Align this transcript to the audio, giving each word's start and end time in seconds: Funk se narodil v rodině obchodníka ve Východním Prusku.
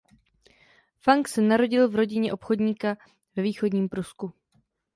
Funk 0.97 1.27
se 1.27 1.41
narodil 1.41 1.89
v 1.89 1.95
rodině 1.95 2.33
obchodníka 2.33 2.97
ve 3.35 3.43
Východním 3.43 3.89
Prusku. 3.89 4.33